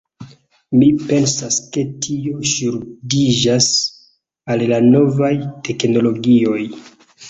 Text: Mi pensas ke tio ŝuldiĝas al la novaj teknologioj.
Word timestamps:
Mi 0.77 0.87
pensas 1.11 1.57
ke 1.75 1.83
tio 2.07 2.41
ŝuldiĝas 2.55 3.71
al 4.53 4.69
la 4.75 4.85
novaj 4.91 5.35
teknologioj. 5.71 6.63